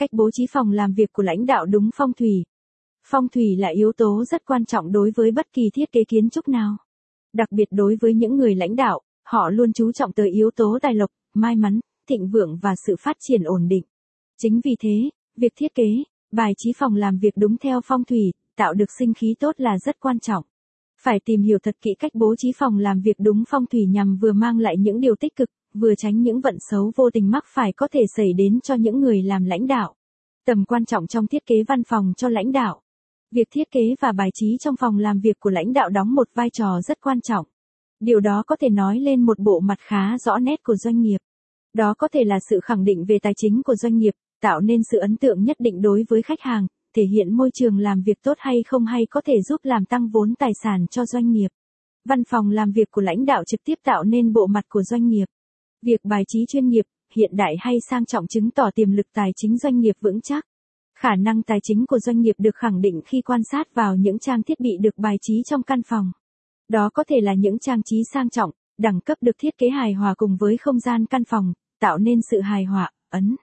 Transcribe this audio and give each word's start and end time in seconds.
Cách 0.00 0.12
bố 0.12 0.30
trí 0.30 0.46
phòng 0.52 0.72
làm 0.72 0.92
việc 0.92 1.12
của 1.12 1.22
lãnh 1.22 1.46
đạo 1.46 1.66
đúng 1.66 1.90
phong 1.94 2.12
thủy. 2.12 2.44
Phong 3.06 3.28
thủy 3.28 3.56
là 3.56 3.68
yếu 3.68 3.92
tố 3.92 4.24
rất 4.24 4.44
quan 4.44 4.64
trọng 4.64 4.92
đối 4.92 5.12
với 5.16 5.30
bất 5.30 5.46
kỳ 5.52 5.62
thiết 5.74 5.92
kế 5.92 6.04
kiến 6.04 6.30
trúc 6.30 6.48
nào. 6.48 6.76
Đặc 7.32 7.52
biệt 7.52 7.64
đối 7.70 7.96
với 8.00 8.14
những 8.14 8.36
người 8.36 8.54
lãnh 8.54 8.76
đạo, 8.76 9.00
họ 9.24 9.50
luôn 9.50 9.72
chú 9.72 9.92
trọng 9.92 10.12
tới 10.12 10.30
yếu 10.30 10.50
tố 10.56 10.78
tài 10.82 10.94
lộc, 10.94 11.10
may 11.34 11.56
mắn, 11.56 11.80
thịnh 12.08 12.28
vượng 12.28 12.58
và 12.62 12.74
sự 12.86 12.96
phát 13.00 13.16
triển 13.20 13.42
ổn 13.42 13.68
định. 13.68 13.84
Chính 14.38 14.60
vì 14.64 14.76
thế, 14.80 15.10
việc 15.36 15.52
thiết 15.56 15.74
kế, 15.74 15.88
bài 16.32 16.52
trí 16.56 16.72
phòng 16.76 16.96
làm 16.96 17.18
việc 17.18 17.34
đúng 17.36 17.56
theo 17.56 17.80
phong 17.84 18.04
thủy, 18.04 18.32
tạo 18.56 18.74
được 18.74 18.90
sinh 18.98 19.14
khí 19.14 19.34
tốt 19.40 19.52
là 19.58 19.78
rất 19.78 20.00
quan 20.00 20.20
trọng. 20.20 20.44
Phải 21.02 21.20
tìm 21.24 21.42
hiểu 21.42 21.58
thật 21.62 21.76
kỹ 21.82 21.90
cách 21.98 22.12
bố 22.14 22.34
trí 22.38 22.52
phòng 22.58 22.78
làm 22.78 23.00
việc 23.00 23.16
đúng 23.18 23.44
phong 23.48 23.66
thủy 23.66 23.86
nhằm 23.86 24.16
vừa 24.16 24.32
mang 24.32 24.58
lại 24.58 24.74
những 24.78 25.00
điều 25.00 25.14
tích 25.16 25.36
cực, 25.36 25.48
vừa 25.74 25.94
tránh 25.94 26.22
những 26.22 26.40
vận 26.40 26.56
xấu 26.70 26.92
vô 26.96 27.10
tình 27.10 27.30
mắc 27.30 27.44
phải 27.54 27.72
có 27.72 27.88
thể 27.92 28.00
xảy 28.16 28.32
đến 28.32 28.60
cho 28.60 28.74
những 28.74 29.00
người 29.00 29.22
làm 29.22 29.44
lãnh 29.44 29.66
đạo. 29.66 29.94
Tầm 30.46 30.64
quan 30.64 30.84
trọng 30.84 31.06
trong 31.06 31.26
thiết 31.26 31.46
kế 31.46 31.54
văn 31.68 31.82
phòng 31.84 32.12
cho 32.16 32.28
lãnh 32.28 32.52
đạo. 32.52 32.80
Việc 33.30 33.48
thiết 33.50 33.70
kế 33.70 33.80
và 34.00 34.12
bài 34.12 34.28
trí 34.34 34.56
trong 34.60 34.76
phòng 34.76 34.98
làm 34.98 35.20
việc 35.20 35.40
của 35.40 35.50
lãnh 35.50 35.72
đạo 35.72 35.88
đóng 35.88 36.14
một 36.14 36.28
vai 36.34 36.50
trò 36.50 36.80
rất 36.80 37.00
quan 37.00 37.20
trọng. 37.20 37.46
Điều 38.00 38.20
đó 38.20 38.42
có 38.46 38.56
thể 38.60 38.68
nói 38.68 38.98
lên 39.00 39.22
một 39.22 39.38
bộ 39.38 39.60
mặt 39.60 39.78
khá 39.80 40.18
rõ 40.18 40.38
nét 40.38 40.62
của 40.62 40.76
doanh 40.76 41.00
nghiệp. 41.00 41.18
Đó 41.74 41.94
có 41.98 42.08
thể 42.08 42.24
là 42.24 42.38
sự 42.50 42.60
khẳng 42.62 42.84
định 42.84 43.04
về 43.08 43.18
tài 43.22 43.32
chính 43.36 43.62
của 43.62 43.74
doanh 43.74 43.96
nghiệp, 43.96 44.14
tạo 44.40 44.60
nên 44.60 44.80
sự 44.90 44.98
ấn 44.98 45.16
tượng 45.16 45.44
nhất 45.44 45.56
định 45.58 45.82
đối 45.82 46.04
với 46.08 46.22
khách 46.22 46.40
hàng, 46.40 46.66
thể 46.96 47.02
hiện 47.04 47.36
môi 47.36 47.50
trường 47.54 47.78
làm 47.78 48.02
việc 48.02 48.22
tốt 48.22 48.34
hay 48.38 48.62
không 48.66 48.84
hay 48.84 49.06
có 49.10 49.20
thể 49.26 49.34
giúp 49.48 49.60
làm 49.62 49.84
tăng 49.84 50.08
vốn 50.08 50.34
tài 50.34 50.52
sản 50.62 50.86
cho 50.90 51.06
doanh 51.06 51.30
nghiệp. 51.30 51.48
Văn 52.08 52.22
phòng 52.24 52.50
làm 52.50 52.72
việc 52.72 52.90
của 52.90 53.02
lãnh 53.02 53.24
đạo 53.24 53.44
trực 53.44 53.60
tiếp 53.64 53.78
tạo 53.84 54.04
nên 54.04 54.32
bộ 54.32 54.46
mặt 54.46 54.64
của 54.68 54.82
doanh 54.82 55.08
nghiệp. 55.08 55.26
Việc 55.82 56.00
bài 56.04 56.22
trí 56.28 56.46
chuyên 56.48 56.68
nghiệp, 56.68 56.84
hiện 57.14 57.30
đại 57.34 57.56
hay 57.60 57.74
sang 57.90 58.06
trọng 58.06 58.26
chứng 58.26 58.50
tỏ 58.50 58.70
tiềm 58.74 58.90
lực 58.90 59.06
tài 59.14 59.30
chính 59.36 59.58
doanh 59.58 59.78
nghiệp 59.78 59.96
vững 60.00 60.20
chắc. 60.20 60.46
Khả 60.98 61.16
năng 61.16 61.42
tài 61.42 61.58
chính 61.62 61.86
của 61.86 61.98
doanh 61.98 62.20
nghiệp 62.20 62.34
được 62.38 62.54
khẳng 62.54 62.80
định 62.80 63.00
khi 63.06 63.20
quan 63.22 63.40
sát 63.52 63.74
vào 63.74 63.96
những 63.96 64.18
trang 64.18 64.42
thiết 64.42 64.60
bị 64.60 64.70
được 64.80 64.98
bài 64.98 65.16
trí 65.20 65.42
trong 65.46 65.62
căn 65.62 65.82
phòng. 65.86 66.12
Đó 66.68 66.90
có 66.94 67.04
thể 67.08 67.20
là 67.20 67.34
những 67.34 67.58
trang 67.58 67.82
trí 67.84 67.96
sang 68.12 68.30
trọng, 68.30 68.50
đẳng 68.78 69.00
cấp 69.00 69.18
được 69.20 69.38
thiết 69.38 69.58
kế 69.58 69.68
hài 69.68 69.92
hòa 69.92 70.14
cùng 70.16 70.36
với 70.40 70.56
không 70.56 70.78
gian 70.78 71.06
căn 71.06 71.24
phòng, 71.24 71.52
tạo 71.80 71.98
nên 71.98 72.20
sự 72.30 72.40
hài 72.40 72.64
hòa, 72.64 72.90
ấn. 73.10 73.36